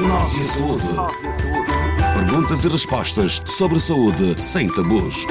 [0.00, 0.86] Nós e a saúde.
[2.14, 5.26] Perguntas e respostas sobre saúde sem tabus.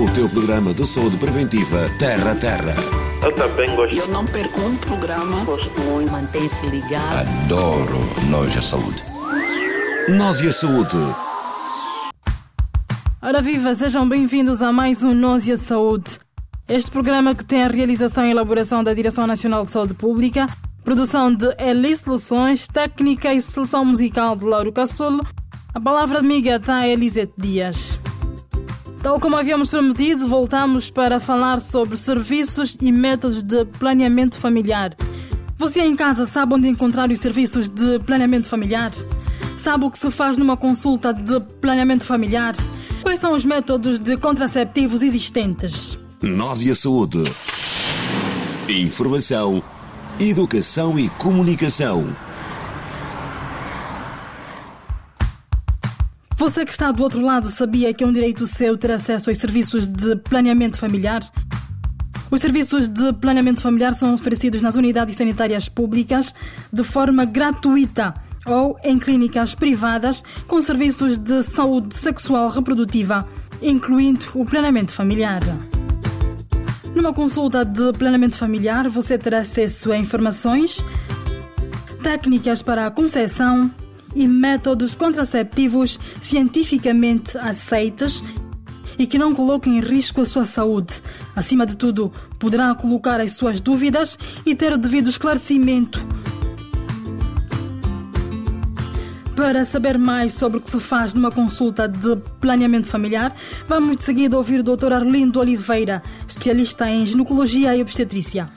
[0.00, 2.72] O teu programa de saúde preventiva Terra a Terra.
[3.22, 3.94] Eu também gosto.
[3.94, 5.44] Eu não perco um programa.
[5.44, 6.10] Gosto muito.
[6.10, 7.28] Mantém-se ligado.
[7.44, 7.98] Adoro
[8.30, 9.04] Nós e a saúde.
[10.08, 10.96] Nós e a saúde.
[13.20, 16.18] Ora viva, sejam bem-vindos a mais um Nós e a Saúde.
[16.66, 20.46] Este programa que tem a realização e elaboração da Direção Nacional de Saúde Pública,
[20.84, 25.26] produção de Elis Soluções, técnica e seleção musical de Lauro Caçulo,
[25.74, 28.00] a palavra amiga está a Elisete Dias.
[29.02, 34.90] Tal como havíamos prometido, voltamos para falar sobre serviços e métodos de planeamento familiar.
[35.56, 38.90] Você em casa sabe onde encontrar os serviços de planeamento familiar?
[39.56, 42.54] Sabe o que se faz numa consulta de planeamento familiar?
[43.02, 45.98] Quais são os métodos de contraceptivos existentes?
[46.22, 47.24] Nós e a saúde.
[48.68, 49.62] Informação,
[50.20, 52.16] educação e comunicação.
[56.36, 59.38] Você que está do outro lado sabia que é um direito seu ter acesso aos
[59.38, 61.20] serviços de planeamento familiar?
[62.30, 66.34] Os serviços de planeamento familiar são oferecidos nas unidades sanitárias públicas
[66.72, 68.14] de forma gratuita
[68.44, 73.28] ou em clínicas privadas com serviços de saúde sexual reprodutiva,
[73.62, 75.42] incluindo o planeamento familiar.
[77.08, 80.84] Numa consulta de planeamento familiar, você terá acesso a informações,
[82.02, 83.72] técnicas para a concepção
[84.14, 88.22] e métodos contraceptivos cientificamente aceitos
[88.98, 91.00] e que não coloquem em risco a sua saúde.
[91.34, 96.06] Acima de tudo, poderá colocar as suas dúvidas e ter o devido esclarecimento.
[99.38, 103.32] Para saber mais sobre o que se faz numa consulta de planeamento familiar,
[103.68, 104.92] vamos de seguida ouvir o Dr.
[104.92, 108.48] Arlindo Oliveira, especialista em ginecologia e obstetrícia.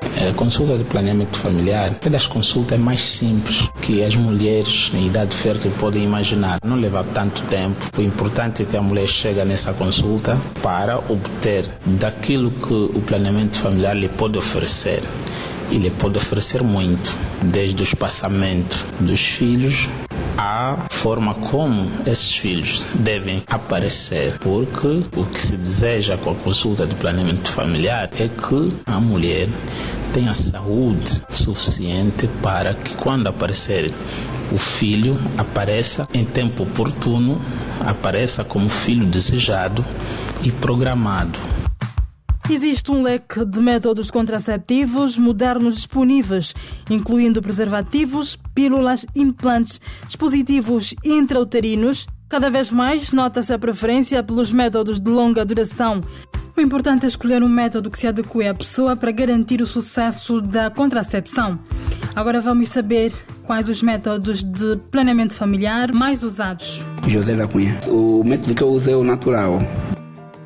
[0.00, 5.34] A consulta de planeamento familiar é das consultas mais simples que as mulheres em idade
[5.34, 6.60] fértil podem imaginar.
[6.64, 7.90] Não leva tanto tempo.
[7.98, 13.58] O importante é que a mulher chega nessa consulta para obter daquilo que o planeamento
[13.58, 15.02] familiar lhe pode oferecer.
[15.70, 19.88] E lhe pode oferecer muito, desde o espaçamento dos filhos
[20.36, 26.86] a forma como esses filhos devem aparecer, porque o que se deseja com a consulta
[26.86, 29.48] de planeamento familiar é que a mulher
[30.12, 33.92] tenha saúde suficiente para que quando aparecer
[34.52, 37.40] o filho apareça em tempo oportuno,
[37.80, 39.84] apareça como filho desejado
[40.42, 41.38] e programado.
[42.48, 46.54] Existe um leque de métodos contraceptivos modernos disponíveis,
[46.90, 52.06] incluindo preservativos, pílulas, implantes, dispositivos intrauterinos.
[52.28, 56.02] Cada vez mais nota-se a preferência pelos métodos de longa duração.
[56.54, 60.40] O importante é escolher um método que se adeque à pessoa para garantir o sucesso
[60.40, 61.58] da contracepção.
[62.14, 63.10] Agora vamos saber
[63.42, 66.86] quais os métodos de planeamento familiar mais usados.
[67.06, 67.80] José da Cunha.
[67.88, 69.58] O método que eu usei é o natural.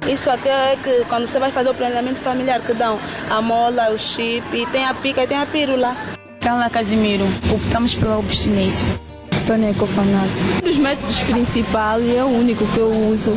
[0.08, 2.98] Isso até é que quando você vai fazer o planeamento familiar que dão
[3.28, 5.94] a mola, o chip, e tem a pica e tem a pílula.
[6.40, 8.86] Carla Casimiro, optamos pela abstinência.
[9.36, 10.44] Sônia Cofanassi.
[10.62, 13.34] Um dos métodos principais e é o único que eu uso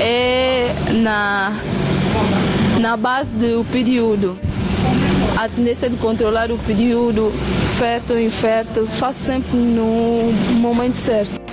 [0.00, 1.52] é na,
[2.80, 4.36] na base do período.
[5.36, 7.32] A tendência de controlar o período
[7.78, 11.47] fértil ou infértil, faço sempre no momento certo.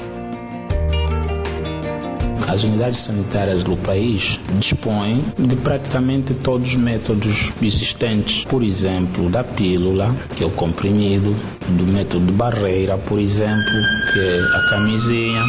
[2.47, 8.45] As unidades sanitárias do país dispõem de praticamente todos os métodos existentes.
[8.45, 11.35] Por exemplo, da pílula, que é o comprimido,
[11.67, 13.73] do método barreira, por exemplo,
[14.13, 15.41] que é a camisinha.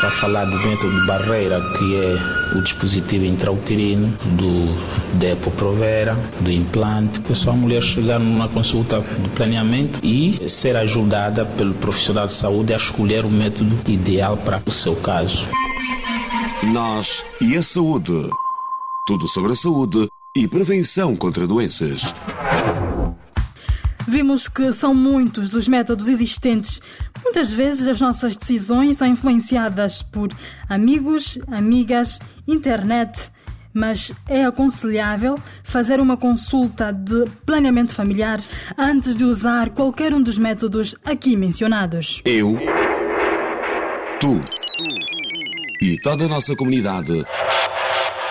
[0.00, 4.74] Já falar do método barreira, que é o dispositivo intrauterino, do
[5.18, 7.20] Depo-Provera, do implante.
[7.28, 12.34] É só a mulher chegar numa consulta de planeamento e ser ajudada pelo profissional de
[12.34, 15.44] saúde a escolher o método ideal para o seu caso.
[16.62, 18.20] Nós e a saúde.
[19.06, 22.12] Tudo sobre a saúde e prevenção contra doenças.
[24.08, 26.82] Vimos que são muitos os métodos existentes.
[27.22, 30.30] Muitas vezes as nossas decisões são influenciadas por
[30.68, 33.30] amigos, amigas, internet.
[33.72, 38.40] Mas é aconselhável fazer uma consulta de planeamento familiar
[38.76, 42.20] antes de usar qualquer um dos métodos aqui mencionados.
[42.24, 42.58] Eu,
[44.18, 44.42] tu
[45.88, 47.24] e toda a nossa comunidade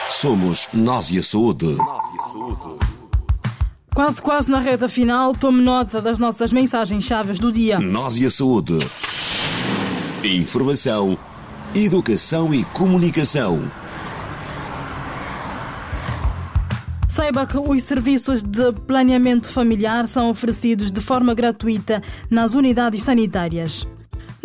[0.08, 1.76] somos nós e a saúde.
[3.96, 7.80] Quase, quase na reta final, tome nota das nossas mensagens-chave do dia.
[7.80, 8.78] Nós e a saúde.
[10.24, 11.18] Informação,
[11.74, 13.72] educação e comunicação.
[17.10, 23.88] Saiba que os serviços de planeamento familiar são oferecidos de forma gratuita nas unidades sanitárias.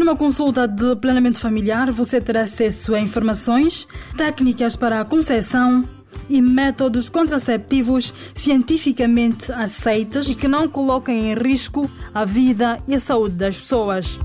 [0.02, 5.88] Numa consulta de planeamento familiar, você terá acesso a informações, técnicas para a concepção
[6.28, 13.00] e métodos contraceptivos cientificamente aceitos e que não coloquem em risco a vida e a
[13.00, 14.18] saúde das pessoas.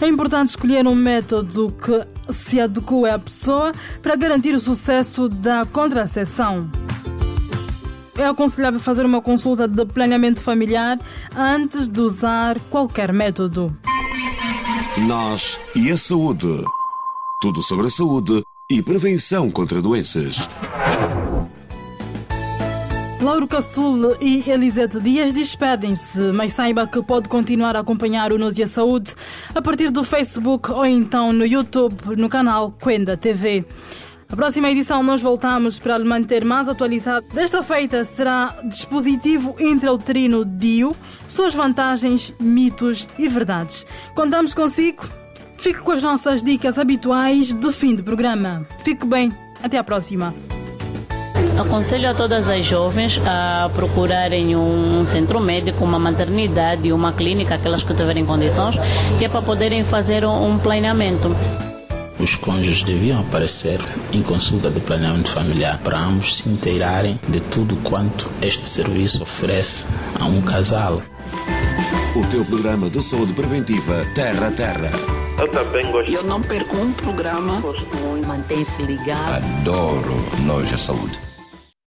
[0.00, 3.70] É importante escolher um método que se adeque à pessoa
[4.02, 6.68] para garantir o sucesso da contracepção.
[8.18, 10.98] É aconselhável fazer uma consulta de planeamento familiar
[11.36, 13.78] antes de usar qualquer método.
[14.96, 16.46] Nós e a saúde.
[17.42, 20.48] Tudo sobre a saúde e prevenção contra doenças.
[23.20, 28.56] Lauro Caçul e Elisete Dias despedem-se, mas saiba que pode continuar a acompanhar o Nos
[28.56, 29.16] e a Saúde
[29.52, 33.66] a partir do Facebook ou então no YouTube, no canal Quenda TV.
[34.34, 37.24] A próxima edição nós voltamos para lhe manter mais atualizado.
[37.32, 40.96] Desta feita será dispositivo intrauterino DIU,
[41.28, 43.86] suas vantagens, mitos e verdades.
[44.12, 45.08] Contamos consigo?
[45.56, 48.66] Fique com as nossas dicas habituais de fim de programa.
[48.82, 49.32] Fique bem,
[49.62, 50.34] até à próxima.
[51.56, 57.84] Aconselho a todas as jovens a procurarem um centro médico, uma maternidade, uma clínica, aquelas
[57.84, 58.74] que tiverem condições,
[59.16, 61.28] que é para poderem fazer um planeamento.
[62.24, 63.78] Os cônjuges deviam aparecer
[64.10, 69.86] em consulta de planeamento familiar para ambos se inteirarem de tudo quanto este serviço oferece
[70.18, 70.94] a um casal.
[72.16, 74.90] O teu programa de saúde preventiva Terra a Terra.
[75.38, 76.10] Eu também gosto.
[76.10, 77.60] Eu não perco um programa.
[77.60, 78.26] Gosto muito.
[78.26, 79.44] Mantém-se ligado.
[79.60, 80.14] Adoro
[80.46, 81.20] Nós a Saúde.